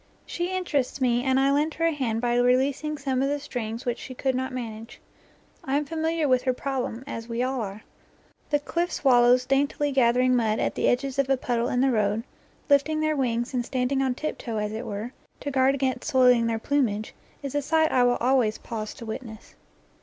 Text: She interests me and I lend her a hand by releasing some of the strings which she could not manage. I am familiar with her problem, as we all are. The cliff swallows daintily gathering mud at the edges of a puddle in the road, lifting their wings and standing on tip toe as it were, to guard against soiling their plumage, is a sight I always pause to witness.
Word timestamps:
She 0.25 0.51
interests 0.57 0.99
me 0.99 1.23
and 1.23 1.39
I 1.39 1.51
lend 1.51 1.75
her 1.75 1.85
a 1.85 1.91
hand 1.91 2.21
by 2.21 2.35
releasing 2.35 2.97
some 2.97 3.21
of 3.21 3.29
the 3.29 3.37
strings 3.39 3.85
which 3.85 3.99
she 3.99 4.15
could 4.15 4.33
not 4.33 4.51
manage. 4.51 4.99
I 5.63 5.77
am 5.77 5.85
familiar 5.85 6.27
with 6.27 6.41
her 6.41 6.53
problem, 6.53 7.03
as 7.05 7.29
we 7.29 7.43
all 7.43 7.61
are. 7.61 7.83
The 8.49 8.57
cliff 8.59 8.91
swallows 8.91 9.45
daintily 9.45 9.91
gathering 9.91 10.35
mud 10.35 10.57
at 10.57 10.73
the 10.73 10.87
edges 10.87 11.19
of 11.19 11.29
a 11.29 11.37
puddle 11.37 11.69
in 11.69 11.81
the 11.81 11.91
road, 11.91 12.23
lifting 12.67 12.99
their 12.99 13.15
wings 13.15 13.53
and 13.53 13.63
standing 13.63 14.01
on 14.01 14.15
tip 14.15 14.39
toe 14.39 14.57
as 14.57 14.71
it 14.71 14.87
were, 14.87 15.13
to 15.39 15.51
guard 15.51 15.75
against 15.75 16.09
soiling 16.09 16.47
their 16.47 16.57
plumage, 16.57 17.13
is 17.43 17.53
a 17.53 17.61
sight 17.61 17.91
I 17.91 18.01
always 18.01 18.57
pause 18.57 18.95
to 18.95 19.05
witness. 19.05 19.53